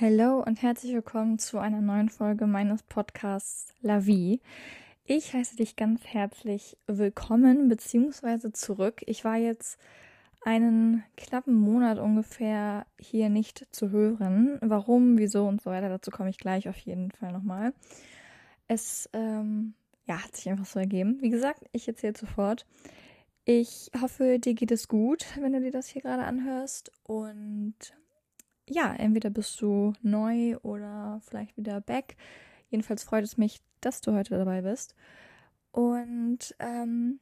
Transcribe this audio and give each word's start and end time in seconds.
Hallo 0.00 0.42
und 0.42 0.62
herzlich 0.62 0.94
willkommen 0.94 1.38
zu 1.38 1.58
einer 1.58 1.82
neuen 1.82 2.08
Folge 2.08 2.46
meines 2.46 2.82
Podcasts 2.82 3.74
La 3.82 4.06
Vie. 4.06 4.40
Ich 5.04 5.34
heiße 5.34 5.56
dich 5.56 5.76
ganz 5.76 6.06
herzlich 6.06 6.78
willkommen 6.86 7.68
bzw. 7.68 8.50
zurück. 8.50 9.02
Ich 9.04 9.26
war 9.26 9.36
jetzt 9.36 9.78
einen 10.40 11.04
knappen 11.18 11.54
Monat 11.54 11.98
ungefähr 11.98 12.86
hier 12.98 13.28
nicht 13.28 13.66
zu 13.72 13.90
hören. 13.90 14.56
Warum, 14.62 15.18
wieso 15.18 15.46
und 15.46 15.60
so 15.60 15.68
weiter, 15.68 15.90
dazu 15.90 16.10
komme 16.10 16.30
ich 16.30 16.38
gleich 16.38 16.66
auf 16.70 16.78
jeden 16.78 17.10
Fall 17.10 17.32
nochmal. 17.32 17.74
Es 18.68 19.06
ähm, 19.12 19.74
ja, 20.06 20.24
hat 20.24 20.34
sich 20.34 20.48
einfach 20.48 20.64
so 20.64 20.78
ergeben. 20.78 21.18
Wie 21.20 21.28
gesagt, 21.28 21.66
ich 21.72 21.86
erzähle 21.86 22.16
sofort. 22.16 22.64
Ich 23.44 23.90
hoffe, 24.00 24.38
dir 24.38 24.54
geht 24.54 24.70
es 24.70 24.88
gut, 24.88 25.26
wenn 25.38 25.52
du 25.52 25.60
dir 25.60 25.72
das 25.72 25.88
hier 25.88 26.00
gerade 26.00 26.24
anhörst. 26.24 26.90
Und 27.02 27.74
ja, 28.70 28.94
entweder 28.94 29.30
bist 29.30 29.60
du 29.60 29.92
neu 30.00 30.56
oder 30.58 31.20
vielleicht 31.24 31.56
wieder 31.56 31.80
back. 31.80 32.16
Jedenfalls 32.68 33.02
freut 33.02 33.24
es 33.24 33.36
mich, 33.36 33.60
dass 33.80 34.00
du 34.00 34.12
heute 34.12 34.36
dabei 34.38 34.62
bist. 34.62 34.94
Und 35.72 36.54
ähm, 36.60 37.18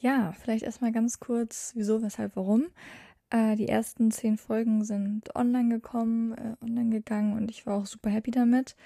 ja, 0.00 0.32
vielleicht 0.32 0.64
erstmal 0.64 0.92
ganz 0.92 1.20
kurz, 1.20 1.72
wieso, 1.74 2.02
weshalb, 2.02 2.36
warum. 2.36 2.66
Äh, 3.30 3.56
die 3.56 3.68
ersten 3.68 4.10
zehn 4.10 4.38
Folgen 4.38 4.84
sind 4.84 5.34
online 5.36 5.68
gekommen, 5.68 6.32
äh, 6.32 6.56
online 6.62 6.90
gegangen 6.90 7.34
und 7.36 7.50
ich 7.50 7.66
war 7.66 7.76
auch 7.76 7.86
super 7.86 8.10
happy 8.10 8.30
damit. 8.30 8.76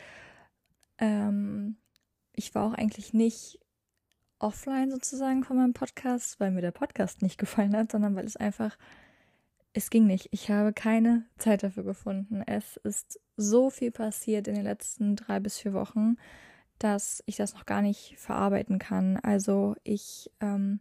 Ähm, 0.99 1.77
ich 2.33 2.55
war 2.55 2.67
auch 2.67 2.75
eigentlich 2.75 3.13
nicht 3.13 3.61
offline 4.41 4.91
sozusagen 4.91 5.45
von 5.45 5.57
meinem 5.57 5.73
Podcast, 5.73 6.39
weil 6.41 6.51
mir 6.51 6.63
der 6.63 6.71
Podcast 6.73 7.23
nicht 7.23 7.39
gefallen 7.39 7.77
hat, 7.77 7.93
sondern 7.93 8.17
weil 8.17 8.27
es 8.27 8.37
einfach 8.37 8.77
es 9.79 9.91
ging 9.91 10.07
nicht. 10.07 10.29
Ich 10.33 10.51
habe 10.51 10.73
keine 10.73 11.25
Zeit 11.39 11.63
dafür 11.63 11.85
gefunden. 11.85 12.43
Es 12.47 12.77
ist 12.79 13.21
so 13.37 13.71
viel 13.71 13.93
passiert 13.93 14.49
in 14.49 14.55
den 14.55 14.65
letzten 14.65 15.15
drei 15.15 15.39
bis 15.39 15.59
vier 15.59 15.73
Wochen, 15.73 16.17
dass 16.81 17.23
ich 17.27 17.37
das 17.37 17.55
noch 17.55 17.65
gar 17.65 17.81
nicht 17.81 18.15
verarbeiten 18.19 18.81
kann. 18.81 19.19
Also 19.19 19.77
ich 19.85 20.31
ähm, 20.41 20.81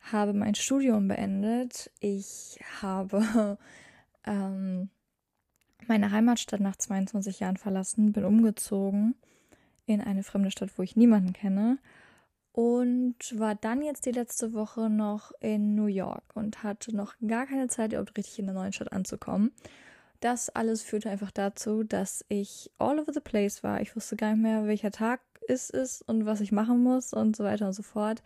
habe 0.00 0.34
mein 0.34 0.54
Studium 0.54 1.08
beendet. 1.08 1.90
Ich 2.00 2.60
habe 2.82 3.58
ähm, 4.26 4.90
meine 5.86 6.10
Heimatstadt 6.10 6.60
nach 6.60 6.76
22 6.76 7.40
Jahren 7.40 7.56
verlassen, 7.56 8.12
bin 8.12 8.26
umgezogen 8.26 9.14
in 9.86 10.02
eine 10.02 10.22
fremde 10.22 10.50
Stadt, 10.50 10.76
wo 10.76 10.82
ich 10.82 10.94
niemanden 10.94 11.32
kenne 11.32 11.78
und 12.52 13.16
war 13.38 13.54
dann 13.54 13.82
jetzt 13.82 14.04
die 14.04 14.12
letzte 14.12 14.52
Woche 14.52 14.90
noch 14.90 15.32
in 15.40 15.74
New 15.74 15.86
York 15.86 16.24
und 16.34 16.62
hatte 16.62 16.94
noch 16.94 17.14
gar 17.26 17.46
keine 17.46 17.68
Zeit, 17.68 17.92
überhaupt 17.92 18.16
richtig 18.16 18.38
in 18.38 18.46
der 18.46 18.54
neuen 18.54 18.72
Stadt 18.72 18.92
anzukommen. 18.92 19.52
Das 20.20 20.50
alles 20.50 20.82
führte 20.82 21.10
einfach 21.10 21.30
dazu, 21.30 21.82
dass 21.82 22.24
ich 22.28 22.70
all 22.78 23.00
over 23.00 23.12
the 23.12 23.20
place 23.20 23.62
war. 23.64 23.80
Ich 23.80 23.96
wusste 23.96 24.16
gar 24.16 24.32
nicht 24.32 24.42
mehr, 24.42 24.66
welcher 24.66 24.90
Tag 24.90 25.20
es 25.48 25.70
ist 25.70 26.02
und 26.02 26.26
was 26.26 26.40
ich 26.40 26.52
machen 26.52 26.82
muss 26.82 27.12
und 27.12 27.34
so 27.34 27.42
weiter 27.42 27.66
und 27.66 27.72
so 27.72 27.82
fort. 27.82 28.22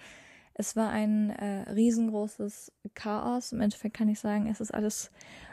Es 0.54 0.74
war 0.74 0.90
ein 0.90 1.30
äh, 1.30 1.70
riesengroßes 1.70 2.72
Chaos. 2.94 3.52
Im 3.52 3.60
Endeffekt 3.60 3.96
kann 3.96 4.08
ich 4.08 4.18
sagen, 4.18 4.48
es 4.48 4.60
ist 4.60 4.74
alles 4.74 5.10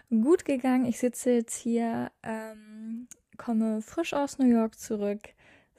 gut 0.09 0.45
gegangen. 0.45 0.85
Ich 0.85 0.99
sitze 0.99 1.31
jetzt 1.31 1.55
hier, 1.55 2.11
ähm, 2.23 3.07
komme 3.37 3.81
frisch 3.81 4.13
aus 4.13 4.39
New 4.39 4.47
York 4.47 4.77
zurück, 4.77 5.21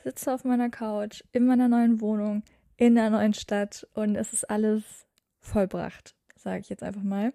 sitze 0.02 0.32
auf 0.32 0.44
meiner 0.44 0.70
Couch 0.70 1.24
in 1.32 1.46
meiner 1.46 1.68
neuen 1.68 2.00
Wohnung 2.00 2.42
in 2.76 2.94
der 2.94 3.10
neuen 3.10 3.34
Stadt 3.34 3.86
und 3.94 4.16
es 4.16 4.32
ist 4.32 4.50
alles 4.50 5.06
vollbracht, 5.40 6.14
sage 6.36 6.60
ich 6.60 6.68
jetzt 6.68 6.82
einfach 6.82 7.02
mal. 7.02 7.32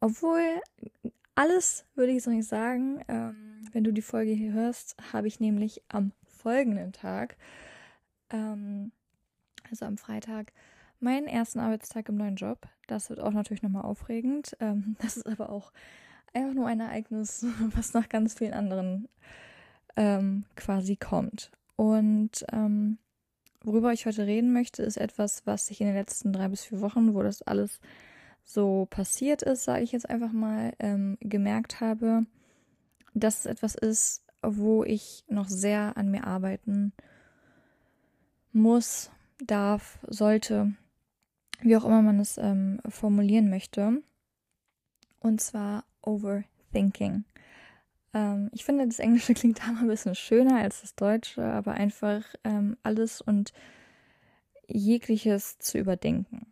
Obwohl 0.00 0.60
alles 1.38 1.84
würde 1.94 2.12
ich 2.12 2.24
so 2.24 2.30
nicht 2.30 2.48
sagen. 2.48 3.00
Ähm, 3.06 3.68
wenn 3.72 3.84
du 3.84 3.92
die 3.92 4.02
Folge 4.02 4.32
hier 4.32 4.52
hörst, 4.52 4.96
habe 5.12 5.28
ich 5.28 5.38
nämlich 5.38 5.82
am 5.88 6.10
folgenden 6.24 6.92
Tag, 6.92 7.36
ähm, 8.30 8.90
also 9.70 9.84
am 9.84 9.98
Freitag, 9.98 10.52
meinen 10.98 11.28
ersten 11.28 11.60
Arbeitstag 11.60 12.08
im 12.08 12.16
neuen 12.16 12.34
Job. 12.34 12.66
Das 12.88 13.08
wird 13.08 13.20
auch 13.20 13.32
natürlich 13.32 13.62
nochmal 13.62 13.84
aufregend. 13.84 14.56
Ähm, 14.58 14.96
das 15.00 15.16
ist 15.16 15.28
aber 15.28 15.50
auch 15.50 15.72
einfach 16.34 16.54
nur 16.54 16.66
ein 16.66 16.80
Ereignis, 16.80 17.46
was 17.76 17.94
nach 17.94 18.08
ganz 18.08 18.34
vielen 18.34 18.54
anderen 18.54 19.08
ähm, 19.96 20.44
quasi 20.56 20.96
kommt. 20.96 21.52
Und 21.76 22.44
ähm, 22.52 22.98
Worüber 23.62 23.92
ich 23.92 24.06
heute 24.06 24.26
reden 24.26 24.52
möchte, 24.52 24.82
ist 24.82 24.96
etwas, 24.96 25.46
was 25.46 25.70
ich 25.70 25.80
in 25.80 25.88
den 25.88 25.96
letzten 25.96 26.32
drei 26.32 26.48
bis 26.48 26.64
vier 26.64 26.80
Wochen, 26.80 27.14
wo 27.14 27.22
das 27.22 27.42
alles 27.42 27.80
so 28.44 28.86
passiert 28.88 29.42
ist, 29.42 29.64
sage 29.64 29.82
ich 29.82 29.92
jetzt 29.92 30.08
einfach 30.08 30.32
mal, 30.32 30.72
ähm, 30.78 31.18
gemerkt 31.20 31.80
habe, 31.80 32.24
dass 33.14 33.40
es 33.40 33.46
etwas 33.46 33.74
ist, 33.74 34.24
wo 34.42 34.84
ich 34.84 35.24
noch 35.28 35.48
sehr 35.48 35.96
an 35.96 36.10
mir 36.10 36.24
arbeiten 36.24 36.92
muss, 38.52 39.10
darf, 39.44 39.98
sollte, 40.06 40.72
wie 41.60 41.76
auch 41.76 41.84
immer 41.84 42.02
man 42.02 42.20
es 42.20 42.38
ähm, 42.38 42.80
formulieren 42.88 43.50
möchte. 43.50 44.02
Und 45.20 45.40
zwar 45.40 45.84
Overthinking. 46.02 47.24
Ähm, 48.14 48.50
ich 48.52 48.64
finde, 48.64 48.86
das 48.86 48.98
Englische 48.98 49.34
klingt 49.34 49.60
da 49.60 49.72
mal 49.72 49.82
ein 49.82 49.88
bisschen 49.88 50.14
schöner 50.14 50.56
als 50.56 50.80
das 50.82 50.94
Deutsche, 50.94 51.44
aber 51.44 51.72
einfach 51.72 52.22
ähm, 52.44 52.76
alles 52.82 53.20
und 53.20 53.52
jegliches 54.66 55.58
zu 55.58 55.78
überdenken. 55.78 56.46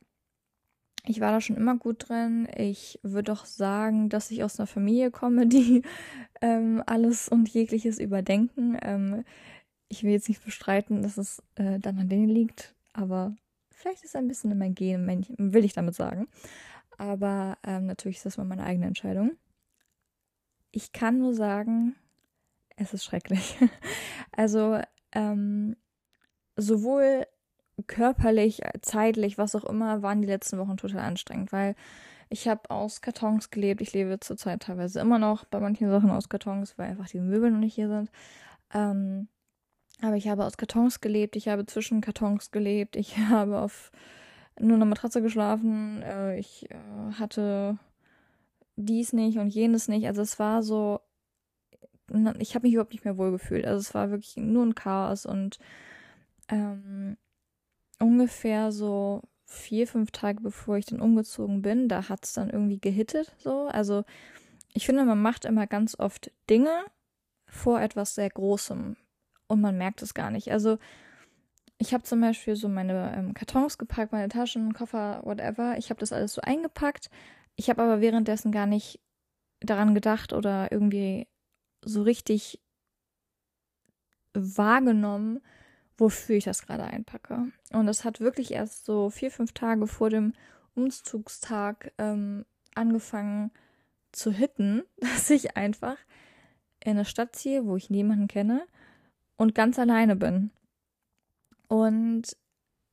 Ich 1.09 1.21
war 1.21 1.31
da 1.31 1.41
schon 1.41 1.56
immer 1.56 1.77
gut 1.77 2.09
drin. 2.09 2.49
Ich 2.56 2.99
würde 3.03 3.33
doch 3.33 3.45
sagen, 3.45 4.09
dass 4.09 4.31
ich 4.31 4.43
aus 4.43 4.59
einer 4.59 4.66
Familie 4.66 5.11
komme, 5.11 5.47
die 5.47 5.83
ähm, 6.41 6.83
alles 6.87 7.28
und 7.28 7.49
jegliches 7.49 7.99
überdenken. 7.99 8.77
Ähm, 8.83 9.25
ich 9.89 10.03
will 10.03 10.11
jetzt 10.11 10.28
nicht 10.28 10.45
bestreiten, 10.45 11.03
dass 11.03 11.16
es 11.16 11.43
äh, 11.55 11.78
dann 11.78 11.99
an 11.99 12.09
denen 12.09 12.28
liegt, 12.28 12.75
aber 12.93 13.37
vielleicht 13.71 14.03
ist 14.03 14.11
es 14.11 14.16
ein 14.16 14.27
bisschen 14.27 14.50
in 14.50 14.59
mein 14.59 14.75
Gen, 14.75 15.06
will 15.39 15.65
ich 15.65 15.75
damit 15.75 15.95
sagen. 15.95 16.27
Aber 16.99 17.56
ähm, 17.62 17.87
natürlich 17.87 18.16
ist 18.16 18.27
das 18.27 18.39
mal 18.39 18.45
meine 18.45 18.65
eigene 18.65 18.87
Entscheidung. 18.87 19.37
Ich 20.76 20.92
kann 20.92 21.16
nur 21.16 21.32
sagen, 21.32 21.97
es 22.76 22.92
ist 22.92 23.04
schrecklich. 23.04 23.56
Also 24.38 24.78
ähm, 25.12 25.76
sowohl 26.56 27.26
körperlich, 27.87 28.60
zeitlich, 28.82 29.38
was 29.38 29.54
auch 29.54 29.65
immer, 29.65 30.03
waren 30.03 30.20
die 30.20 30.28
letzten 30.28 30.59
Wochen 30.59 30.76
total 30.76 31.00
anstrengend, 31.00 31.53
weil 31.53 31.75
ich 32.28 32.47
habe 32.47 32.69
aus 32.69 33.00
Kartons 33.00 33.48
gelebt. 33.48 33.81
Ich 33.81 33.94
lebe 33.94 34.20
zurzeit 34.20 34.65
teilweise 34.65 35.00
immer 35.00 35.19
noch 35.19 35.47
bei 35.47 35.59
manchen 35.59 35.88
Sachen 35.88 36.10
aus 36.10 36.28
Kartons, 36.28 36.76
weil 36.76 36.91
einfach 36.91 37.09
die 37.09 37.20
Möbel 37.20 37.50
noch 37.50 37.60
nicht 37.60 37.76
hier 37.76 37.88
sind. 37.88 38.10
Ähm, 38.75 39.28
aber 40.03 40.16
ich 40.16 40.28
habe 40.28 40.44
aus 40.44 40.59
Kartons 40.59 41.00
gelebt, 41.00 41.36
ich 41.36 41.48
habe 41.48 41.65
zwischen 41.65 42.03
Kartons 42.03 42.50
gelebt, 42.50 42.97
ich 42.97 43.16
habe 43.31 43.62
auf 43.62 43.91
nur 44.60 44.76
einer 44.76 44.84
Matratze 44.84 45.22
geschlafen, 45.22 46.03
äh, 46.03 46.38
ich 46.38 46.70
äh, 46.70 46.76
hatte 47.19 47.78
dies 48.76 49.12
nicht 49.12 49.38
und 49.38 49.48
jenes 49.48 49.88
nicht. 49.88 50.06
Also 50.06 50.22
es 50.22 50.38
war 50.38 50.62
so, 50.62 51.00
ich 52.38 52.54
habe 52.54 52.66
mich 52.66 52.75
überhaupt 52.75 52.92
nicht 52.92 53.04
mehr 53.04 53.19
wohl 53.19 53.32
gefühlt. 53.32 53.66
Also 53.66 53.81
es 53.81 53.94
war 53.94 54.10
wirklich 54.10 54.37
nur 54.37 54.64
ein 54.64 54.75
Chaos 54.75 55.26
und 55.26 55.59
ähm, 56.48 57.16
ungefähr 57.98 58.72
so 58.72 59.22
vier, 59.47 59.86
fünf 59.86 60.10
Tage 60.10 60.42
bevor 60.42 60.76
ich 60.76 60.86
dann 60.86 61.00
umgezogen 61.00 61.62
bin, 61.62 61.88
da 61.88 62.09
hat 62.09 62.25
es 62.25 62.32
dann 62.32 62.50
irgendwie 62.50 62.81
gehittet 62.81 63.32
so. 63.38 63.66
Also 63.66 64.04
ich 64.75 64.86
finde, 64.86 65.04
man 65.04 65.20
macht 65.20 65.44
immer 65.44 65.66
ganz 65.66 65.98
oft 65.98 66.31
Dinge 66.50 66.84
vor 67.47 67.81
etwas 67.81 68.15
sehr 68.15 68.28
Großem 68.28 68.97
und 69.47 69.60
man 69.60 69.78
merkt 69.78 70.03
es 70.03 70.15
gar 70.15 70.31
nicht. 70.31 70.50
Also 70.53 70.78
ich 71.78 71.94
habe 71.94 72.04
zum 72.04 72.20
Beispiel 72.20 72.56
so 72.56 72.69
meine 72.69 73.15
ähm, 73.16 73.34
Kartons 73.34 73.78
gepackt, 73.78 74.12
meine 74.12 74.28
Taschen, 74.28 74.72
Koffer, 74.72 75.20
whatever. 75.25 75.76
Ich 75.78 75.91
habe 75.91 76.00
das 76.00 76.12
alles 76.12 76.34
so 76.34 76.41
eingepackt, 76.41 77.10
ich 77.56 77.70
habe 77.70 77.82
aber 77.82 78.00
währenddessen 78.00 78.53
gar 78.53 78.66
nicht 78.66 79.00
daran 79.60 79.94
gedacht 79.94 80.32
oder 80.32 80.70
irgendwie 80.70 81.26
so 81.82 82.03
richtig 82.03 82.60
wahrgenommen, 84.34 85.41
wofür 85.97 86.36
ich 86.36 86.44
das 86.44 86.66
gerade 86.66 86.84
einpacke. 86.84 87.50
Und 87.72 87.88
es 87.88 88.04
hat 88.04 88.20
wirklich 88.20 88.53
erst 88.53 88.84
so 88.84 89.08
vier, 89.08 89.30
fünf 89.30 89.53
Tage 89.53 89.86
vor 89.86 90.10
dem 90.10 90.34
Umzugstag 90.74 91.92
ähm, 91.97 92.44
angefangen 92.74 93.50
zu 94.12 94.30
hitten, 94.30 94.82
dass 94.98 95.30
ich 95.30 95.56
einfach 95.56 95.97
in 96.84 96.92
eine 96.92 97.04
Stadt 97.06 97.34
ziehe, 97.34 97.64
wo 97.64 97.76
ich 97.76 97.91
niemanden 97.91 98.28
kenne 98.28 98.66
und 99.36 99.54
ganz 99.54 99.78
alleine 99.78 100.16
bin. 100.16 100.50
Und 101.68 102.36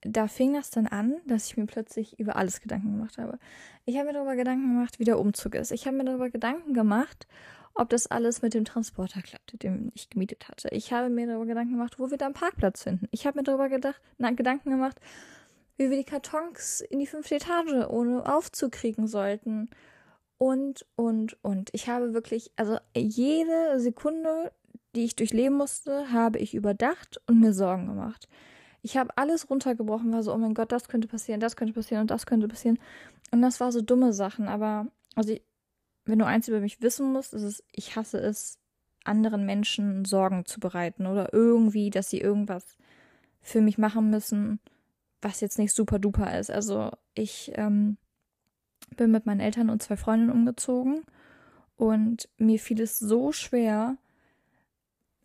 da 0.06 0.28
fing 0.28 0.54
das 0.54 0.70
dann 0.70 0.88
an, 0.88 1.16
dass 1.26 1.48
ich 1.48 1.58
mir 1.58 1.66
plötzlich 1.66 2.20
über 2.20 2.36
alles 2.36 2.62
Gedanken 2.62 2.92
gemacht 2.92 3.18
habe. 3.18 3.40
Ich 3.86 3.98
habe 3.98 4.08
mir 4.08 4.14
darüber 4.14 4.36
Gedanken 4.36 4.74
gemacht, 4.74 5.00
wie 5.00 5.06
der 5.06 5.20
Umzug 5.20 5.56
ist. 5.56 5.72
Ich 5.72 5.86
habe 5.86 5.98
mir 5.98 6.06
darüber 6.06 6.30
Gedanken 6.30 6.74
gemacht, 6.74 7.28
ob 7.74 7.90
das 7.90 8.08
alles 8.08 8.42
mit 8.42 8.54
dem 8.54 8.66
Transporter 8.66 9.22
klappt, 9.22 9.62
den 9.64 9.92
ich 9.96 10.10
gemietet 10.10 10.48
hatte. 10.48 10.70
Ich 10.70 10.94
habe 10.94 11.10
mir 11.10 11.28
darüber 11.28 11.46
Gedanken 11.46 11.74
gemacht, 11.74 12.00
wo 12.00 12.12
wir 12.12 12.18
da 12.18 12.26
einen 12.26 12.34
Parkplatz 12.36 12.84
finden. 12.84 13.08
Ich 13.12 13.26
habe 13.26 13.40
mir 13.40 13.44
darüber 13.44 13.70
gedacht, 13.70 14.02
na, 14.18 14.32
Gedanken 14.32 14.70
gemacht, 14.70 15.00
wie 15.78 15.90
wir 15.90 15.98
die 15.98 16.04
Kartons 16.04 16.82
in 16.82 17.00
die 17.00 17.08
fünfte 17.08 17.36
Etage 17.36 17.88
ohne 17.90 18.26
aufzukriegen 18.32 19.08
sollten. 19.08 19.70
und, 20.38 20.86
und, 20.96 21.38
und. 21.44 21.70
Ich 21.74 21.88
habe 21.88 22.14
wirklich, 22.14 22.52
also 22.58 22.78
jede 22.96 23.80
Sekunde, 23.80 24.52
die 24.96 25.06
ich 25.06 25.16
durchleben 25.16 25.58
musste, 25.58 26.12
habe 26.12 26.40
ich 26.40 26.54
überdacht 26.54 27.22
und 27.28 27.40
mir 27.40 27.54
Sorgen 27.54 27.88
gemacht. 27.88 28.28
Ich 28.84 28.98
habe 28.98 29.18
alles 29.18 29.50
runtergebrochen, 29.50 30.14
war 30.14 30.22
so, 30.22 30.34
oh 30.34 30.38
mein 30.38 30.54
Gott, 30.54 30.72
das 30.72 30.88
könnte 30.88 31.08
passieren, 31.08 31.40
das 31.40 31.56
könnte 31.56 31.74
passieren 31.74 32.02
und 32.02 32.12
das 32.12 32.28
könnte 32.28 32.48
passieren. 32.48 32.78
Und 33.32 33.42
das 33.42 33.60
war 33.60 33.72
so 33.72 33.82
dumme 33.82 34.14
Sachen, 34.14 34.48
aber, 34.48 34.88
also, 35.16 35.34
ich, 35.34 35.42
wenn 36.06 36.20
du 36.20 36.26
eins 36.26 36.48
über 36.48 36.60
mich 36.60 36.82
wissen 36.82 37.12
musst, 37.12 37.34
ist 37.34 37.44
es, 37.44 37.64
ich 37.72 37.96
hasse 37.96 38.20
es, 38.20 38.60
anderen 39.06 39.46
Menschen 39.46 40.06
Sorgen 40.06 40.46
zu 40.46 40.60
bereiten 40.60 41.08
oder 41.08 41.34
irgendwie, 41.34 41.90
dass 41.90 42.10
sie 42.10 42.20
irgendwas 42.20 42.78
für 43.42 43.62
mich 43.62 43.78
machen 43.78 44.10
müssen, 44.10 44.60
was 45.22 45.42
jetzt 45.42 45.60
nicht 45.60 45.74
super 45.74 46.00
duper 46.00 46.38
ist. 46.40 46.50
Also 46.50 46.92
ich 47.14 47.52
ähm, 47.56 47.98
bin 48.96 49.12
mit 49.12 49.26
meinen 49.26 49.40
Eltern 49.40 49.70
und 49.70 49.82
zwei 49.82 49.98
Freundinnen 49.98 50.32
umgezogen 50.32 51.04
und 51.76 52.30
mir 52.38 52.60
fiel 52.60 52.82
es 52.82 53.00
so 53.00 53.32
schwer, 53.32 53.98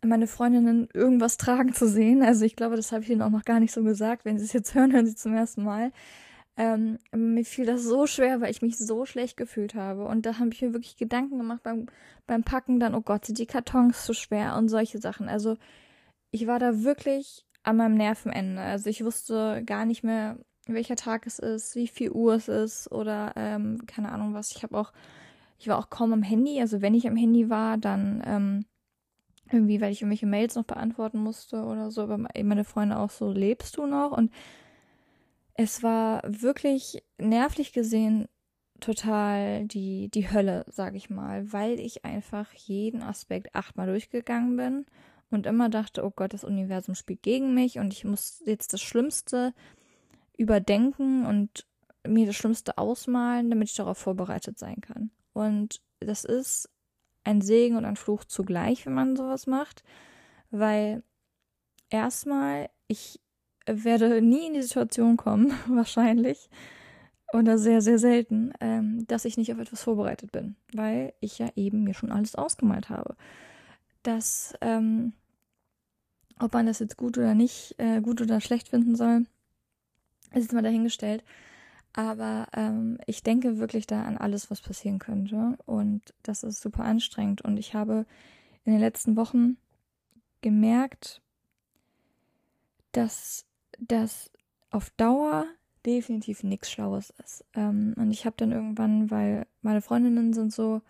meine 0.03 0.27
Freundinnen 0.27 0.87
irgendwas 0.93 1.37
tragen 1.37 1.73
zu 1.73 1.87
sehen. 1.87 2.23
Also 2.23 2.45
ich 2.45 2.55
glaube, 2.55 2.75
das 2.75 2.91
habe 2.91 3.03
ich 3.03 3.09
ihnen 3.09 3.21
auch 3.21 3.29
noch 3.29 3.45
gar 3.45 3.59
nicht 3.59 3.71
so 3.71 3.83
gesagt. 3.83 4.25
Wenn 4.25 4.37
sie 4.37 4.45
es 4.45 4.53
jetzt 4.53 4.75
hören, 4.75 4.93
hören 4.93 5.05
sie 5.05 5.15
zum 5.15 5.33
ersten 5.33 5.63
Mal. 5.63 5.91
Ähm, 6.57 6.99
mir 7.15 7.45
fiel 7.45 7.65
das 7.65 7.83
so 7.83 8.05
schwer, 8.05 8.41
weil 8.41 8.51
ich 8.51 8.61
mich 8.61 8.77
so 8.77 9.05
schlecht 9.05 9.37
gefühlt 9.37 9.75
habe. 9.75 10.05
Und 10.05 10.25
da 10.25 10.39
habe 10.39 10.49
ich 10.51 10.61
mir 10.61 10.73
wirklich 10.73 10.97
Gedanken 10.97 11.37
gemacht 11.37 11.63
beim, 11.63 11.85
beim 12.27 12.43
Packen 12.43 12.79
dann, 12.79 12.95
oh 12.95 13.01
Gott, 13.01 13.25
sind 13.25 13.39
die 13.39 13.45
Kartons 13.45 14.05
zu 14.05 14.13
schwer 14.13 14.57
und 14.57 14.67
solche 14.67 14.99
Sachen. 14.99 15.29
Also 15.29 15.57
ich 16.31 16.47
war 16.47 16.59
da 16.59 16.83
wirklich 16.83 17.45
an 17.63 17.77
meinem 17.77 17.95
Nervenende. 17.95 18.61
Also 18.61 18.89
ich 18.89 19.03
wusste 19.03 19.63
gar 19.65 19.85
nicht 19.85 20.03
mehr, 20.03 20.37
welcher 20.67 20.95
Tag 20.95 21.25
es 21.27 21.39
ist, 21.39 21.75
wie 21.75 21.87
viel 21.87 22.11
Uhr 22.11 22.35
es 22.35 22.47
ist 22.47 22.91
oder 22.91 23.33
ähm, 23.35 23.85
keine 23.87 24.11
Ahnung 24.11 24.33
was. 24.33 24.51
Ich 24.51 24.63
habe 24.63 24.77
auch, 24.77 24.91
ich 25.57 25.67
war 25.67 25.77
auch 25.77 25.89
kaum 25.89 26.13
am 26.13 26.23
Handy. 26.23 26.59
Also 26.59 26.81
wenn 26.81 26.93
ich 26.93 27.07
am 27.07 27.15
Handy 27.15 27.49
war, 27.49 27.77
dann 27.77 28.21
ähm, 28.25 28.65
irgendwie, 29.51 29.81
weil 29.81 29.91
ich 29.91 30.01
irgendwelche 30.01 30.27
Mails 30.27 30.55
noch 30.55 30.65
beantworten 30.65 31.19
musste 31.19 31.63
oder 31.63 31.91
so. 31.91 32.01
Aber 32.01 32.17
meine 32.17 32.63
Freunde 32.63 32.97
auch 32.97 33.09
so, 33.09 33.31
lebst 33.31 33.77
du 33.77 33.85
noch? 33.85 34.11
Und 34.11 34.31
es 35.55 35.83
war 35.83 36.21
wirklich 36.25 37.03
nervlich 37.17 37.73
gesehen 37.73 38.27
total 38.79 39.65
die, 39.65 40.09
die 40.09 40.31
Hölle, 40.31 40.65
sag 40.69 40.95
ich 40.95 41.09
mal, 41.09 41.51
weil 41.51 41.79
ich 41.79 42.05
einfach 42.05 42.53
jeden 42.53 43.03
Aspekt 43.03 43.53
achtmal 43.55 43.87
durchgegangen 43.87 44.55
bin 44.55 44.85
und 45.29 45.45
immer 45.45 45.69
dachte, 45.69 46.05
oh 46.05 46.11
Gott, 46.15 46.33
das 46.33 46.43
Universum 46.43 46.95
spielt 46.95 47.21
gegen 47.21 47.53
mich 47.53 47.77
und 47.77 47.93
ich 47.93 48.05
muss 48.05 48.41
jetzt 48.45 48.73
das 48.73 48.81
Schlimmste 48.81 49.53
überdenken 50.37 51.25
und 51.25 51.67
mir 52.07 52.25
das 52.25 52.35
Schlimmste 52.35 52.77
ausmalen, 52.77 53.49
damit 53.49 53.69
ich 53.69 53.75
darauf 53.75 53.97
vorbereitet 53.97 54.57
sein 54.57 54.79
kann. 54.81 55.11
Und 55.33 55.81
das 55.99 56.23
ist 56.23 56.69
ein 57.29 57.41
Segen 57.41 57.75
und 57.75 57.85
ein 57.85 57.95
Fluch 57.95 58.23
zugleich, 58.23 58.85
wenn 58.85 58.93
man 58.93 59.15
sowas 59.15 59.45
macht, 59.45 59.83
weil 60.49 61.03
erstmal 61.89 62.69
ich 62.87 63.19
werde 63.67 64.21
nie 64.21 64.47
in 64.47 64.55
die 64.55 64.63
Situation 64.63 65.15
kommen, 65.15 65.53
wahrscheinlich, 65.67 66.49
oder 67.31 67.59
sehr, 67.59 67.81
sehr 67.81 67.99
selten, 67.99 68.51
ähm, 68.59 69.05
dass 69.07 69.25
ich 69.25 69.37
nicht 69.37 69.53
auf 69.53 69.59
etwas 69.59 69.83
vorbereitet 69.83 70.31
bin, 70.31 70.55
weil 70.73 71.13
ich 71.19 71.37
ja 71.37 71.49
eben 71.55 71.83
mir 71.83 71.93
schon 71.93 72.11
alles 72.11 72.33
ausgemalt 72.33 72.89
habe. 72.89 73.15
Dass, 74.01 74.55
ähm, 74.61 75.13
ob 76.39 76.53
man 76.53 76.65
das 76.65 76.79
jetzt 76.79 76.97
gut 76.97 77.19
oder 77.19 77.35
nicht, 77.35 77.75
äh, 77.77 78.01
gut 78.01 78.21
oder 78.21 78.41
schlecht 78.41 78.69
finden 78.69 78.95
soll, 78.95 79.25
ist 80.33 80.53
mal 80.53 80.63
dahingestellt. 80.63 81.23
Aber 81.93 82.47
ähm, 82.53 82.99
ich 83.07 83.23
denke 83.23 83.57
wirklich 83.57 83.87
da 83.87 84.03
an 84.03 84.17
alles, 84.17 84.51
was 84.51 84.61
passieren 84.61 84.99
könnte. 84.99 85.57
Und 85.65 86.13
das 86.23 86.43
ist 86.43 86.61
super 86.61 86.83
anstrengend. 86.83 87.41
Und 87.41 87.57
ich 87.57 87.73
habe 87.73 88.05
in 88.63 88.73
den 88.73 88.81
letzten 88.81 89.15
Wochen 89.15 89.57
gemerkt, 90.41 91.21
dass 92.91 93.45
das 93.79 94.31
auf 94.71 94.89
Dauer 94.91 95.45
definitiv 95.85 96.43
nichts 96.43 96.69
Schlaues 96.71 97.13
ist. 97.23 97.45
Ähm, 97.55 97.93
und 97.97 98.11
ich 98.11 98.25
habe 98.25 98.35
dann 98.37 98.51
irgendwann, 98.51 99.09
weil 99.09 99.47
meine 99.61 99.81
Freundinnen 99.81 100.33
sind 100.33 100.53
so, 100.53 100.81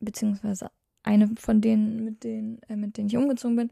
beziehungsweise 0.00 0.70
eine 1.02 1.28
von 1.36 1.60
denen, 1.60 2.04
mit 2.04 2.24
denen, 2.24 2.60
äh, 2.68 2.76
mit 2.76 2.96
denen 2.96 3.08
ich 3.08 3.16
umgezogen 3.16 3.56
bin, 3.56 3.70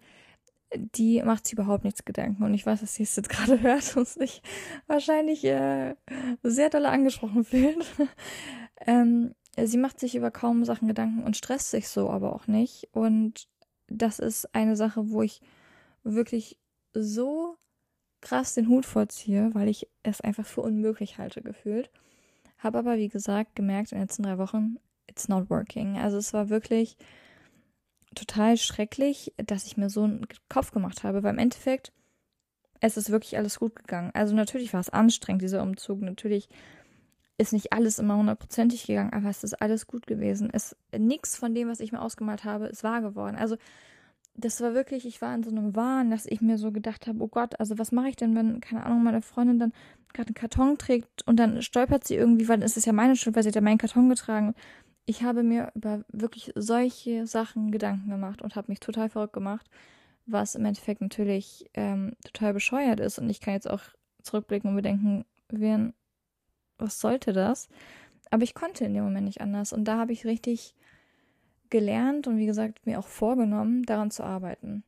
die 0.75 1.23
macht 1.23 1.47
sich 1.47 1.55
überhaupt 1.55 1.85
nichts 1.85 2.05
Gedanken. 2.05 2.45
Und 2.45 2.55
ich 2.55 2.65
weiß, 2.65 2.81
dass 2.81 2.95
sie 2.95 3.03
es 3.03 3.17
jetzt 3.17 3.29
gerade 3.29 3.61
hört 3.63 3.97
und 3.97 4.09
sich 4.09 4.43
wahrscheinlich 4.87 5.45
äh, 5.45 5.95
sehr 6.43 6.71
doll 6.71 6.87
angesprochen 6.87 7.45
fühlt. 7.45 7.85
ähm, 8.87 9.35
sie 9.57 9.79
macht 9.79 10.01
sich 10.01 10.15
über 10.15 10.31
kaum 10.31 10.65
Sachen 10.65 10.89
Gedanken 10.89 11.25
und 11.25 11.37
stresst 11.37 11.71
sich 11.71 11.89
so 11.89 12.11
aber 12.11 12.35
auch 12.35 12.47
nicht. 12.47 12.89
Und 12.93 13.49
das 13.89 14.19
ist 14.19 14.55
eine 14.55 14.77
Sache, 14.77 15.11
wo 15.11 15.23
ich 15.23 15.41
wirklich 16.03 16.59
so 16.93 17.57
krass 18.21 18.55
den 18.55 18.69
Hut 18.69 18.87
vorziehe, 18.87 19.51
weil 19.55 19.69
ich 19.69 19.89
es 20.03 20.21
einfach 20.21 20.47
für 20.47 20.61
unmöglich 20.61 21.19
halte 21.19 21.43
gefühlt. 21.43 21.91
Habe 22.59 22.79
aber, 22.79 22.97
wie 22.97 23.09
gesagt, 23.09 23.57
gemerkt 23.57 23.93
in 23.93 23.99
den 23.99 24.03
letzten 24.03 24.23
drei 24.23 24.39
Wochen, 24.39 24.77
it's 25.07 25.29
not 25.29 25.49
working. 25.51 25.99
Also 25.99 26.19
es 26.19 26.33
war 26.33 26.51
wirklich 26.51 26.97
total 28.15 28.57
schrecklich, 28.57 29.33
dass 29.37 29.67
ich 29.67 29.77
mir 29.77 29.91
so 29.91 30.05
einen 30.05 30.27
Kopf 30.49 30.73
gemacht 30.73 31.05
habe, 31.05 31.23
weil 31.23 31.33
im 31.33 31.39
Endeffekt 31.39 31.93
es 32.81 32.97
ist 32.97 33.11
wirklich 33.11 33.37
alles 33.37 33.59
gut 33.59 33.77
gegangen. 33.77 34.11
Also 34.15 34.35
natürlich 34.35 34.73
war 34.73 34.81
es 34.81 34.89
anstrengend, 34.89 35.43
dieser 35.43 35.63
Umzug. 35.63 36.01
Natürlich 36.01 36.49
ist 37.37 37.53
nicht 37.53 37.73
alles 37.73 37.99
immer 37.99 38.17
hundertprozentig 38.17 38.87
gegangen, 38.87 39.13
aber 39.13 39.29
es 39.29 39.45
ist 39.45 39.61
alles 39.61 39.87
gut 39.87 40.07
gewesen. 40.07 40.51
Es 40.53 40.77
nichts 40.97 41.37
von 41.37 41.55
dem, 41.55 41.69
was 41.69 41.81
ich 41.81 41.93
mir 41.93 42.01
ausgemalt 42.01 42.45
habe, 42.45 42.67
ist 42.67 42.85
wahr 42.85 43.03
geworden. 43.03 43.37
Also 43.37 43.57
das 44.35 44.61
war 44.61 44.75
wirklich, 44.75 45.07
ich 45.07 45.21
war 45.21 45.35
in 45.35 45.43
so 45.43 45.51
einem 45.51 45.77
Wahn, 45.77 46.11
dass 46.11 46.27
ich 46.27 46.41
mir 46.41 46.57
so 46.57 46.73
gedacht 46.73 47.07
habe, 47.07 47.23
oh 47.23 47.29
Gott, 47.29 47.59
also 47.61 47.79
was 47.79 47.93
mache 47.93 48.09
ich 48.09 48.17
denn, 48.17 48.35
wenn, 48.35 48.61
keine 48.61 48.85
Ahnung, 48.87 49.03
meine 49.03 49.23
Freundin 49.23 49.59
dann 49.59 49.73
gerade 50.13 50.29
einen 50.29 50.35
Karton 50.35 50.79
trägt 50.79 51.27
und 51.27 51.37
dann 51.37 51.63
stolpert 51.63 52.07
sie 52.07 52.15
irgendwie, 52.15 52.49
weil 52.49 52.63
es 52.63 52.77
ist 52.77 52.87
ja 52.87 52.93
meine 52.93 53.17
Schuld, 53.17 53.37
weil 53.37 53.43
sie 53.43 53.49
hat 53.49 53.57
ja 53.57 53.61
meinen 53.61 53.79
Karton 53.79 54.09
getragen. 54.09 54.55
Ich 55.07 55.23
habe 55.23 55.43
mir 55.43 55.73
über 55.75 56.05
wirklich 56.09 56.53
solche 56.55 57.27
Sachen 57.27 57.73
Gedanken 57.73 58.11
gemacht 58.11 58.43
und 58.43 58.55
habe 58.55 58.71
mich 58.71 58.81
total 58.81 59.09
verrückt 59.09 59.33
gemacht, 59.33 59.69
was 60.27 60.55
im 60.55 60.65
Endeffekt 60.65 61.01
natürlich 61.01 61.69
ähm, 61.75 62.13
total 62.25 62.53
bescheuert 62.55 63.01
ist. 63.01 63.19
Und 63.19 63.29
ich 63.29 63.41
kann 63.41 63.55
jetzt 63.55 63.69
auch 63.69 63.83
zurückblicken 64.23 64.71
und 64.71 64.77
bedenken, 64.77 65.25
wen, 65.49 65.95
was 66.79 67.01
sollte 67.01 67.33
das? 67.33 67.69
Aber 68.31 68.45
ich 68.45 68.55
konnte 68.55 68.85
in 68.85 68.95
dem 68.95 69.05
Moment 69.05 69.27
nicht 69.27 69.41
anders. 69.41 69.73
Und 69.73 69.85
da 69.85 69.99
habe 69.99 70.13
ich 70.13 70.25
richtig 70.25 70.75
gelernt 71.71 72.27
und 72.27 72.37
wie 72.37 72.47
gesagt 72.47 72.87
mir 72.87 72.99
auch 72.99 73.07
vorgenommen, 73.07 73.85
daran 73.85 74.11
zu 74.11 74.25
arbeiten. 74.25 74.85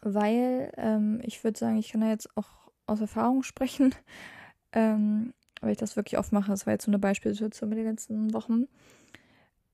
Weil 0.00 0.72
ähm, 0.76 1.20
ich 1.22 1.44
würde 1.44 1.58
sagen, 1.58 1.76
ich 1.76 1.90
kann 1.90 2.00
da 2.00 2.08
jetzt 2.08 2.36
auch 2.36 2.48
aus 2.86 3.00
Erfahrung 3.00 3.42
sprechen, 3.42 3.94
ähm, 4.72 5.34
weil 5.60 5.72
ich 5.72 5.78
das 5.78 5.96
wirklich 5.96 6.18
oft 6.18 6.32
mache. 6.32 6.50
Das 6.50 6.66
war 6.66 6.72
jetzt 6.72 6.84
so 6.84 6.90
eine 6.90 6.98
Beispielsituation 6.98 7.68
mit 7.68 7.78
den 7.78 7.86
letzten 7.86 8.32
Wochen. 8.32 8.66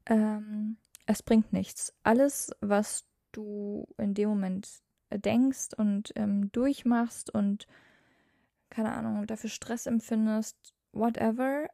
Ähm, 0.09 0.79
es 1.07 1.23
bringt 1.23 1.53
nichts. 1.53 1.95
Alles, 2.03 2.51
was 2.61 3.07
du 3.33 3.87
in 3.99 4.15
dem 4.15 4.31
Moment 4.31 4.69
denkst 5.11 5.69
und 5.77 6.13
ähm, 6.17 6.51
durchmachst 6.53 7.33
und 7.33 7.67
keine 8.71 8.93
Ahnung, 8.93 9.27
dafür 9.27 9.51
Stress 9.51 9.87
empfindest, 9.87 10.57
whatever, 10.93 11.69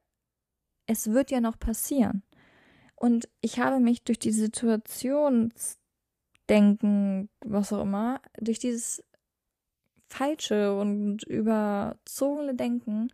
es 0.87 1.11
wird 1.11 1.31
ja 1.31 1.41
noch 1.41 1.59
passieren. 1.59 2.23
Und 2.95 3.29
ich 3.41 3.59
habe 3.59 3.81
mich 3.81 4.05
durch 4.05 4.19
die 4.19 4.31
Situationsdenken, 4.31 7.29
was 7.45 7.73
auch 7.73 7.83
immer, 7.83 8.21
durch 8.39 8.59
dieses 8.59 9.03
falsche 10.07 10.79
und 10.79 11.25
überzogene 11.25 12.55
Denken 12.55 13.09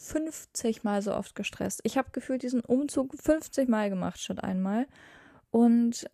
50 0.00 0.82
Mal 0.82 1.02
so 1.02 1.14
oft 1.14 1.34
gestresst. 1.34 1.80
Ich 1.84 1.98
habe 1.98 2.10
gefühlt 2.10 2.42
diesen 2.42 2.60
Umzug 2.60 3.14
50 3.14 3.68
Mal 3.68 3.90
gemacht 3.90 4.18
statt 4.18 4.42
einmal. 4.42 4.86
Und 5.50 6.08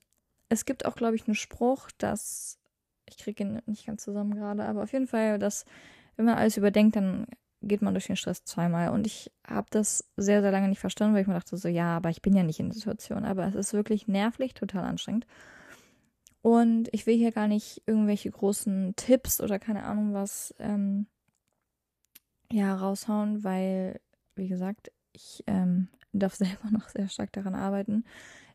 es 0.48 0.64
gibt 0.64 0.84
auch, 0.84 0.96
glaube 0.96 1.16
ich, 1.16 1.26
einen 1.26 1.34
Spruch, 1.34 1.90
dass 1.98 2.58
ich 3.08 3.18
kriege 3.18 3.44
ihn 3.44 3.62
nicht 3.66 3.86
ganz 3.86 4.02
zusammen 4.02 4.34
gerade, 4.34 4.64
aber 4.64 4.82
auf 4.82 4.92
jeden 4.92 5.06
Fall, 5.06 5.38
dass 5.38 5.64
wenn 6.16 6.24
man 6.24 6.36
alles 6.36 6.56
überdenkt, 6.56 6.96
dann 6.96 7.26
geht 7.62 7.82
man 7.82 7.94
durch 7.94 8.06
den 8.06 8.16
Stress 8.16 8.44
zweimal. 8.44 8.90
Und 8.90 9.06
ich 9.06 9.30
habe 9.46 9.66
das 9.70 10.04
sehr, 10.16 10.42
sehr 10.42 10.50
lange 10.50 10.68
nicht 10.68 10.80
verstanden, 10.80 11.14
weil 11.14 11.22
ich 11.22 11.28
mir 11.28 11.34
dachte 11.34 11.56
so, 11.56 11.68
ja, 11.68 11.96
aber 11.96 12.10
ich 12.10 12.22
bin 12.22 12.34
ja 12.34 12.42
nicht 12.42 12.60
in 12.60 12.66
der 12.66 12.74
Situation. 12.74 13.24
Aber 13.24 13.46
es 13.46 13.54
ist 13.54 13.72
wirklich 13.72 14.08
nervlich, 14.08 14.54
total 14.54 14.84
anstrengend. 14.84 15.26
Und 16.42 16.88
ich 16.92 17.06
will 17.06 17.16
hier 17.16 17.32
gar 17.32 17.48
nicht 17.48 17.82
irgendwelche 17.86 18.30
großen 18.30 18.94
Tipps 18.96 19.40
oder 19.40 19.58
keine 19.58 19.84
Ahnung 19.84 20.14
was 20.14 20.54
ähm, 20.58 21.06
ja, 22.52 22.74
raushauen, 22.74 23.44
weil, 23.44 24.00
wie 24.34 24.48
gesagt, 24.48 24.92
ich 25.12 25.42
ähm, 25.46 25.88
darf 26.12 26.34
selber 26.34 26.70
noch 26.70 26.88
sehr 26.88 27.08
stark 27.08 27.32
daran 27.32 27.54
arbeiten. 27.54 28.04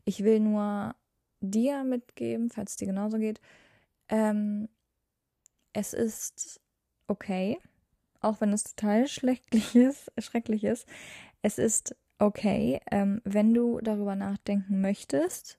Ich 0.05 0.23
will 0.23 0.39
nur 0.39 0.95
dir 1.41 1.83
mitgeben, 1.83 2.49
falls 2.49 2.71
es 2.71 2.77
dir 2.77 2.87
genauso 2.87 3.17
geht. 3.17 3.41
Ähm, 4.09 4.69
es 5.73 5.93
ist 5.93 6.59
okay, 7.07 7.59
auch 8.19 8.41
wenn 8.41 8.53
es 8.53 8.63
total 8.63 9.07
schrecklich 9.07 9.75
ist, 9.75 10.11
schrecklich 10.17 10.63
ist, 10.63 10.87
es 11.41 11.57
ist 11.57 11.95
okay, 12.19 12.79
ähm, 12.91 13.21
wenn 13.23 13.53
du 13.53 13.79
darüber 13.81 14.15
nachdenken 14.15 14.81
möchtest, 14.81 15.57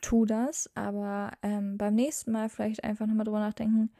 tu 0.00 0.26
das, 0.26 0.68
aber 0.74 1.32
ähm, 1.42 1.78
beim 1.78 1.94
nächsten 1.94 2.32
Mal 2.32 2.48
vielleicht 2.48 2.84
einfach 2.84 3.06
nochmal 3.06 3.24
drüber 3.24 3.38
nachdenken, 3.40 3.90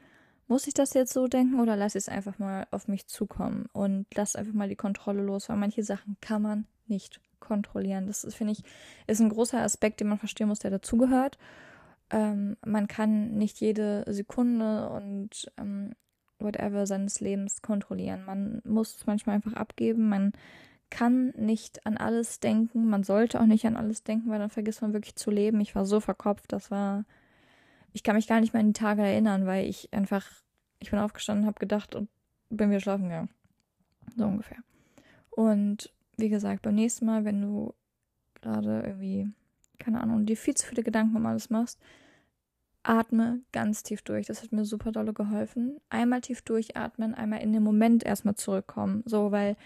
muss 0.46 0.66
ich 0.66 0.74
das 0.74 0.94
jetzt 0.94 1.12
so 1.12 1.26
denken 1.26 1.60
oder 1.60 1.76
lass 1.76 1.94
es 1.94 2.08
einfach 2.08 2.38
mal 2.38 2.66
auf 2.70 2.88
mich 2.88 3.06
zukommen 3.06 3.66
und 3.72 4.06
lass 4.14 4.36
einfach 4.36 4.52
mal 4.52 4.68
die 4.68 4.76
Kontrolle 4.76 5.22
los, 5.22 5.48
weil 5.48 5.56
manche 5.56 5.82
Sachen 5.82 6.16
kann 6.20 6.42
man 6.42 6.66
nicht 6.86 7.20
kontrollieren. 7.40 8.06
Das 8.06 8.26
finde 8.34 8.52
ich, 8.52 8.62
ist 9.06 9.20
ein 9.20 9.28
großer 9.28 9.60
Aspekt, 9.60 10.00
den 10.00 10.08
man 10.08 10.18
verstehen 10.18 10.48
muss, 10.48 10.58
der 10.58 10.70
dazugehört. 10.70 11.38
Ähm, 12.10 12.56
man 12.64 12.88
kann 12.88 13.32
nicht 13.32 13.60
jede 13.60 14.04
Sekunde 14.06 14.88
und 14.90 15.50
ähm, 15.58 15.94
whatever 16.38 16.86
seines 16.86 17.20
Lebens 17.20 17.62
kontrollieren. 17.62 18.24
Man 18.24 18.60
muss 18.64 18.96
es 18.96 19.06
manchmal 19.06 19.36
einfach 19.36 19.54
abgeben. 19.54 20.08
Man 20.08 20.32
kann 20.90 21.32
nicht 21.36 21.86
an 21.86 21.96
alles 21.96 22.40
denken. 22.40 22.88
Man 22.88 23.02
sollte 23.02 23.40
auch 23.40 23.46
nicht 23.46 23.66
an 23.66 23.76
alles 23.76 24.04
denken, 24.04 24.30
weil 24.30 24.38
dann 24.38 24.50
vergisst 24.50 24.82
man 24.82 24.92
wirklich 24.92 25.16
zu 25.16 25.30
leben. 25.30 25.60
Ich 25.60 25.74
war 25.74 25.84
so 25.86 26.00
verkopft, 26.00 26.52
das 26.52 26.70
war. 26.70 27.04
Ich 27.94 28.02
kann 28.02 28.16
mich 28.16 28.26
gar 28.26 28.40
nicht 28.40 28.52
mehr 28.52 28.60
an 28.60 28.72
die 28.72 28.78
Tage 28.78 29.02
erinnern, 29.02 29.46
weil 29.46 29.66
ich 29.66 29.92
einfach. 29.92 30.26
Ich 30.80 30.90
bin 30.90 30.98
aufgestanden, 30.98 31.46
habe 31.46 31.58
gedacht 31.58 31.94
und 31.94 32.10
bin 32.50 32.68
wieder 32.68 32.80
schlafen 32.80 33.04
gegangen. 33.04 33.30
So 34.16 34.26
ungefähr. 34.26 34.58
Und 35.30 35.90
wie 36.18 36.28
gesagt, 36.28 36.62
beim 36.62 36.74
nächsten 36.74 37.06
Mal, 37.06 37.24
wenn 37.24 37.40
du 37.40 37.72
gerade 38.34 38.82
irgendwie, 38.84 39.28
keine 39.78 40.00
Ahnung, 40.00 40.26
dir 40.26 40.36
viel 40.36 40.54
zu 40.54 40.66
viele 40.66 40.82
Gedanken 40.82 41.16
um 41.16 41.24
alles 41.24 41.48
machst, 41.48 41.80
atme 42.82 43.40
ganz 43.52 43.82
tief 43.82 44.02
durch. 44.02 44.26
Das 44.26 44.42
hat 44.42 44.52
mir 44.52 44.64
super 44.64 44.92
dolle 44.92 45.14
geholfen. 45.14 45.80
Einmal 45.88 46.20
tief 46.20 46.42
durchatmen, 46.42 47.14
einmal 47.14 47.40
in 47.40 47.52
den 47.52 47.62
Moment 47.62 48.04
erstmal 48.04 48.34
zurückkommen. 48.34 49.02
So, 49.06 49.30
weil 49.32 49.56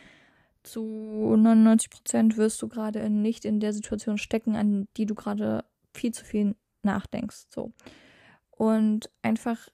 zu 0.62 0.82
99 0.82 1.90
Prozent 1.90 2.36
wirst 2.36 2.60
du 2.62 2.68
gerade 2.68 3.10
nicht 3.10 3.44
in 3.44 3.58
der 3.58 3.72
Situation 3.72 4.18
stecken, 4.18 4.54
an 4.54 4.86
die 4.96 5.06
du 5.06 5.14
gerade 5.14 5.64
viel 5.94 6.12
zu 6.12 6.24
viel 6.24 6.54
nachdenkst. 6.82 7.46
So. 7.50 7.72
Und 8.58 9.08
einfach 9.22 9.68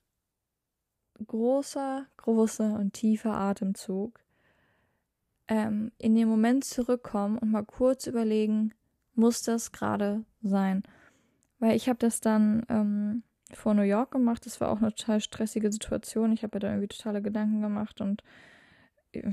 großer, 1.26 2.06
großer 2.18 2.78
und 2.78 2.92
tiefer 2.92 3.32
Atemzug 3.32 4.20
ähm, 5.48 5.90
in 5.96 6.14
den 6.14 6.28
Moment 6.28 6.64
zurückkommen 6.64 7.38
und 7.38 7.50
mal 7.50 7.64
kurz 7.64 8.06
überlegen, 8.06 8.74
muss 9.14 9.42
das 9.42 9.72
gerade 9.72 10.24
sein? 10.42 10.82
Weil 11.60 11.76
ich 11.76 11.88
habe 11.88 11.98
das 11.98 12.20
dann 12.20 12.66
ähm, 12.68 13.22
vor 13.52 13.72
New 13.72 13.82
York 13.82 14.10
gemacht. 14.10 14.44
Das 14.44 14.60
war 14.60 14.68
auch 14.68 14.78
eine 14.78 14.94
total 14.94 15.20
stressige 15.20 15.72
Situation. 15.72 16.32
Ich 16.32 16.42
habe 16.42 16.56
mir 16.56 16.60
da 16.60 16.68
irgendwie 16.68 16.88
totale 16.88 17.22
Gedanken 17.22 17.62
gemacht 17.62 18.02
und 18.02 18.22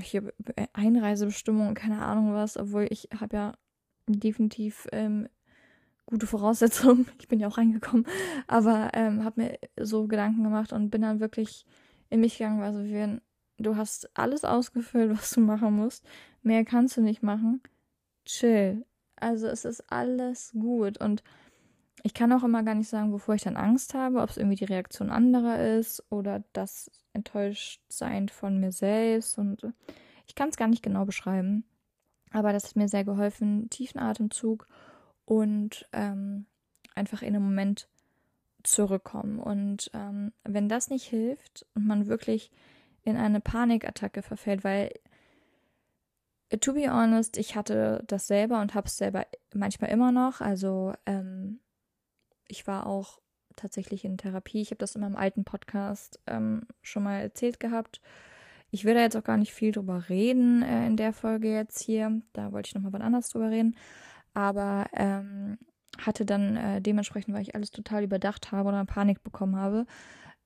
hier 0.00 0.32
Einreisebestimmungen 0.72 1.68
und 1.68 1.74
keine 1.74 2.02
Ahnung 2.02 2.32
was, 2.32 2.56
obwohl 2.56 2.86
ich 2.88 3.10
habe 3.20 3.36
ja 3.36 3.52
definitiv 4.06 4.86
ähm, 4.92 5.28
gute 6.12 6.26
Voraussetzungen. 6.26 7.06
Ich 7.18 7.28
bin 7.28 7.40
ja 7.40 7.48
auch 7.48 7.58
reingekommen, 7.58 8.06
aber 8.46 8.90
ähm, 8.92 9.24
habe 9.24 9.40
mir 9.40 9.58
so 9.80 10.06
Gedanken 10.06 10.44
gemacht 10.44 10.72
und 10.72 10.90
bin 10.90 11.02
dann 11.02 11.20
wirklich 11.20 11.64
in 12.10 12.20
mich 12.20 12.36
gegangen, 12.36 12.62
also 12.62 12.84
wie 12.84 13.18
du 13.58 13.76
hast 13.76 14.10
alles 14.16 14.44
ausgefüllt, 14.44 15.16
was 15.16 15.30
du 15.30 15.40
machen 15.40 15.74
musst. 15.74 16.04
Mehr 16.42 16.64
kannst 16.64 16.96
du 16.96 17.00
nicht 17.00 17.22
machen. 17.22 17.62
Chill. 18.26 18.84
Also 19.16 19.46
es 19.46 19.64
ist 19.64 19.90
alles 19.90 20.52
gut 20.52 20.98
und 20.98 21.22
ich 22.02 22.12
kann 22.12 22.32
auch 22.32 22.44
immer 22.44 22.62
gar 22.62 22.74
nicht 22.74 22.88
sagen, 22.88 23.12
wovor 23.12 23.36
ich 23.36 23.42
dann 23.42 23.56
Angst 23.56 23.94
habe, 23.94 24.20
ob 24.20 24.28
es 24.28 24.36
irgendwie 24.36 24.56
die 24.56 24.64
Reaktion 24.64 25.10
anderer 25.10 25.78
ist 25.78 26.04
oder 26.10 26.42
das 26.52 26.90
Enttäuschtsein 27.14 28.28
von 28.28 28.58
mir 28.60 28.72
selbst 28.72 29.38
und 29.38 29.66
ich 30.26 30.34
kann 30.34 30.50
es 30.50 30.56
gar 30.56 30.68
nicht 30.68 30.82
genau 30.82 31.04
beschreiben. 31.04 31.64
Aber 32.32 32.52
das 32.52 32.64
hat 32.64 32.76
mir 32.76 32.88
sehr 32.88 33.04
geholfen, 33.04 33.70
tiefen 33.70 34.00
Atemzug 34.00 34.66
und 35.24 35.88
ähm, 35.92 36.46
einfach 36.94 37.22
in 37.22 37.34
einem 37.34 37.44
Moment 37.44 37.88
zurückkommen. 38.62 39.38
Und 39.38 39.90
ähm, 39.94 40.32
wenn 40.44 40.68
das 40.68 40.90
nicht 40.90 41.04
hilft 41.04 41.66
und 41.74 41.86
man 41.86 42.06
wirklich 42.06 42.50
in 43.02 43.16
eine 43.16 43.40
Panikattacke 43.40 44.22
verfällt, 44.22 44.64
weil 44.64 44.92
to 46.60 46.74
be 46.74 46.88
honest, 46.90 47.36
ich 47.38 47.56
hatte 47.56 48.04
das 48.06 48.26
selber 48.26 48.60
und 48.60 48.74
habe 48.74 48.86
es 48.86 48.96
selber 48.96 49.26
manchmal 49.54 49.90
immer 49.90 50.12
noch. 50.12 50.40
Also 50.40 50.92
ähm, 51.06 51.60
ich 52.46 52.66
war 52.66 52.86
auch 52.86 53.20
tatsächlich 53.56 54.04
in 54.04 54.18
Therapie. 54.18 54.60
Ich 54.60 54.70
habe 54.70 54.78
das 54.78 54.94
in 54.94 55.00
meinem 55.00 55.16
alten 55.16 55.44
Podcast 55.44 56.20
ähm, 56.26 56.66
schon 56.82 57.02
mal 57.02 57.20
erzählt 57.20 57.60
gehabt. 57.60 58.00
Ich 58.70 58.84
will 58.84 58.94
da 58.94 59.00
jetzt 59.00 59.16
auch 59.16 59.24
gar 59.24 59.36
nicht 59.36 59.52
viel 59.52 59.72
drüber 59.72 60.08
reden 60.08 60.62
äh, 60.62 60.86
in 60.86 60.96
der 60.96 61.12
Folge 61.12 61.52
jetzt 61.52 61.80
hier. 61.80 62.22
Da 62.32 62.52
wollte 62.52 62.68
ich 62.68 62.74
nochmal 62.74 62.92
was 62.92 63.02
anderes 63.02 63.28
drüber 63.28 63.50
reden. 63.50 63.76
Aber 64.34 64.86
ähm, 64.94 65.58
hatte 65.98 66.24
dann 66.24 66.56
äh, 66.56 66.80
dementsprechend, 66.80 67.34
weil 67.34 67.42
ich 67.42 67.54
alles 67.54 67.70
total 67.70 68.04
überdacht 68.04 68.52
habe 68.52 68.68
oder 68.68 68.84
Panik 68.84 69.22
bekommen 69.22 69.56
habe, 69.56 69.86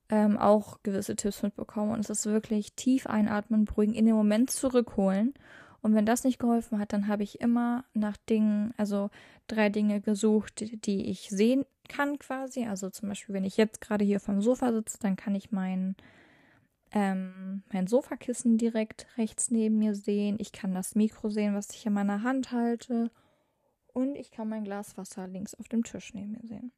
ähm, 0.09 0.37
auch 0.37 0.79
gewisse 0.83 1.15
Tipps 1.15 1.43
mitbekommen. 1.43 1.91
Und 1.91 1.99
es 2.01 2.09
ist 2.09 2.25
wirklich 2.25 2.73
tief 2.73 3.07
einatmen, 3.07 3.65
beruhigen, 3.65 3.93
in 3.93 4.05
den 4.05 4.15
Moment 4.15 4.51
zurückholen. 4.51 5.33
Und 5.81 5.93
wenn 5.95 6.05
das 6.05 6.23
nicht 6.23 6.39
geholfen 6.39 6.79
hat, 6.79 6.91
dann 6.91 7.07
habe 7.07 7.23
ich 7.23 7.39
immer 7.39 7.85
nach 7.93 8.17
Dingen, 8.29 8.73
also 8.77 9.09
drei 9.47 9.69
Dinge 9.69 10.01
gesucht, 10.01 10.85
die 10.85 11.09
ich 11.09 11.29
sehen 11.29 11.65
kann 11.87 12.19
quasi. 12.19 12.65
Also 12.65 12.89
zum 12.89 13.09
Beispiel, 13.09 13.33
wenn 13.35 13.45
ich 13.45 13.57
jetzt 13.57 13.81
gerade 13.81 14.03
hier 14.03 14.19
vom 14.19 14.41
Sofa 14.41 14.73
sitze, 14.73 14.97
dann 14.99 15.15
kann 15.15 15.35
ich 15.35 15.51
mein, 15.51 15.95
ähm, 16.91 17.63
mein 17.71 17.87
Sofakissen 17.87 18.57
direkt 18.57 19.07
rechts 19.17 19.51
neben 19.51 19.77
mir 19.77 19.95
sehen. 19.95 20.37
Ich 20.39 20.51
kann 20.51 20.73
das 20.73 20.95
Mikro 20.95 21.29
sehen, 21.29 21.55
was 21.55 21.69
ich 21.69 21.85
in 21.85 21.93
meiner 21.93 22.23
Hand 22.23 22.51
halte. 22.51 23.11
Und 23.97 24.15
ich 24.15 24.29
kann 24.29 24.47
mein 24.47 24.63
Glas 24.63 24.95
Wasser 24.95 25.25
links 25.25 25.55
auf 25.55 25.69
dem 25.69 25.83
Tisch 25.83 26.13
neben 26.13 26.33
mir 26.33 26.45
sehen. 26.47 26.71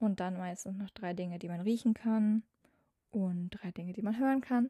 Und 0.00 0.18
dann 0.18 0.36
meistens 0.36 0.76
noch 0.76 0.90
drei 0.90 1.14
Dinge, 1.14 1.38
die 1.38 1.46
man 1.46 1.60
riechen 1.60 1.94
kann. 1.94 2.42
Und 3.12 3.50
drei 3.50 3.70
Dinge, 3.70 3.92
die 3.92 4.02
man 4.02 4.18
hören 4.18 4.40
kann. 4.40 4.68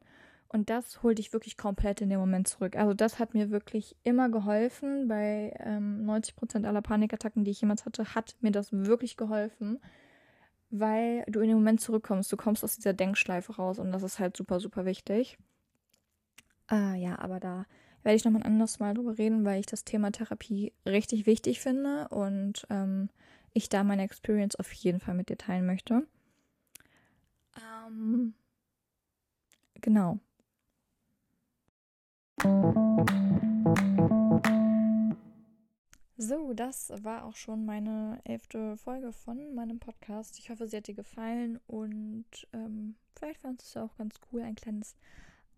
Und 0.49 0.69
das 0.69 1.01
holt 1.01 1.17
dich 1.17 1.33
wirklich 1.33 1.57
komplett 1.57 1.99
in 2.01 2.11
den 2.11 2.19
Moment 2.19 2.47
zurück. 2.47 2.75
Also 2.75 2.93
das 2.93 3.17
hat 3.17 3.33
mir 3.33 3.49
wirklich 3.49 3.95
immer 4.03 4.29
geholfen. 4.29 5.07
Bei 5.07 5.51
ähm, 5.61 6.07
90% 6.07 6.67
aller 6.67 6.83
Panikattacken, 6.83 7.43
die 7.43 7.49
ich 7.49 7.61
jemals 7.61 7.87
hatte, 7.87 8.13
hat 8.13 8.35
mir 8.41 8.51
das 8.51 8.71
wirklich 8.71 9.17
geholfen, 9.17 9.79
weil 10.69 11.23
du 11.27 11.39
in 11.39 11.47
den 11.47 11.57
Moment 11.57 11.81
zurückkommst. 11.81 12.31
Du 12.31 12.37
kommst 12.37 12.63
aus 12.63 12.75
dieser 12.75 12.93
Denkschleife 12.93 13.55
raus 13.55 13.79
und 13.79 13.91
das 13.91 14.03
ist 14.03 14.19
halt 14.19 14.37
super, 14.37 14.59
super 14.59 14.85
wichtig. 14.85 15.39
Ah 16.67 16.93
ja, 16.93 17.17
aber 17.17 17.39
da 17.39 17.65
werde 18.03 18.15
ich 18.15 18.25
nochmal 18.25 18.43
ein 18.43 18.47
anderes 18.47 18.79
Mal 18.79 18.93
drüber 18.93 19.17
reden, 19.17 19.45
weil 19.45 19.59
ich 19.59 19.65
das 19.65 19.85
Thema 19.85 20.11
Therapie 20.11 20.73
richtig 20.85 21.25
wichtig 21.25 21.59
finde 21.59 22.07
und 22.09 22.67
ähm, 22.69 23.09
ich 23.53 23.69
da 23.69 23.83
meine 23.83 24.03
Experience 24.03 24.55
auf 24.55 24.71
jeden 24.73 24.99
Fall 24.99 25.15
mit 25.15 25.29
dir 25.29 25.37
teilen 25.37 25.65
möchte. 25.65 26.05
Ähm, 27.87 28.33
genau. 29.81 30.19
So, 36.17 36.53
das 36.53 36.91
war 37.03 37.25
auch 37.25 37.35
schon 37.35 37.65
meine 37.65 38.19
elfte 38.23 38.77
Folge 38.77 39.11
von 39.11 39.53
meinem 39.55 39.79
Podcast. 39.79 40.39
Ich 40.39 40.49
hoffe, 40.49 40.67
sie 40.67 40.77
hat 40.77 40.87
dir 40.87 40.93
gefallen 40.93 41.59
und 41.67 42.25
ähm, 42.53 42.95
vielleicht 43.15 43.41
fandest 43.41 43.75
du 43.75 43.79
es 43.79 43.85
auch 43.85 43.97
ganz 43.97 44.15
cool, 44.31 44.41
ein 44.41 44.55
kleines 44.55 44.95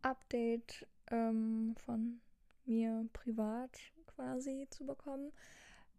Update 0.02 0.88
ähm, 1.12 1.75
von 1.86 2.20
mir 2.67 3.07
privat 3.13 3.77
quasi 4.07 4.67
zu 4.69 4.86
bekommen. 4.86 5.31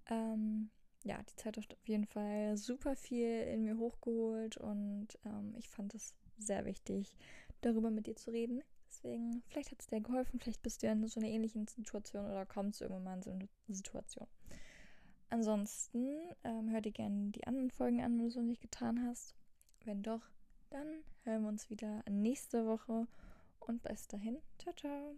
Ähm, 0.08 0.70
ja, 1.04 1.22
die 1.22 1.36
Zeit 1.36 1.56
hat 1.56 1.72
auf 1.72 1.88
jeden 1.88 2.06
Fall 2.06 2.56
super 2.56 2.96
viel 2.96 3.42
in 3.42 3.64
mir 3.64 3.78
hochgeholt 3.78 4.56
und 4.56 5.08
ähm, 5.24 5.54
ich 5.56 5.68
fand 5.68 5.94
es 5.94 6.14
sehr 6.38 6.64
wichtig, 6.64 7.16
darüber 7.60 7.90
mit 7.90 8.06
dir 8.06 8.16
zu 8.16 8.30
reden. 8.30 8.62
Deswegen, 8.88 9.42
vielleicht 9.48 9.70
hat 9.70 9.80
es 9.80 9.86
dir 9.86 10.00
geholfen, 10.00 10.40
vielleicht 10.40 10.62
bist 10.62 10.82
du 10.82 10.88
in 10.88 11.06
so 11.06 11.20
einer 11.20 11.28
ähnlichen 11.28 11.66
Situation 11.66 12.26
oder 12.26 12.46
kommst 12.46 12.80
du 12.80 12.84
irgendwann 12.84 13.04
mal 13.04 13.16
in 13.16 13.22
so 13.22 13.30
eine 13.30 13.48
Situation. 13.68 14.26
Ansonsten 15.28 16.18
ähm, 16.44 16.70
hör 16.70 16.80
dir 16.80 16.92
gerne 16.92 17.30
die 17.30 17.46
anderen 17.46 17.70
Folgen 17.70 18.00
an, 18.00 18.12
wenn 18.12 18.18
du 18.20 18.26
es 18.26 18.36
noch 18.36 18.42
nicht 18.42 18.62
getan 18.62 19.04
hast. 19.06 19.34
Wenn 19.84 20.02
doch, 20.02 20.22
dann 20.70 20.86
hören 21.24 21.42
wir 21.42 21.48
uns 21.48 21.68
wieder 21.68 22.02
nächste 22.08 22.66
Woche 22.66 23.06
und 23.60 23.82
bis 23.82 24.06
dahin, 24.06 24.38
ciao, 24.58 24.74
ciao. 24.74 25.16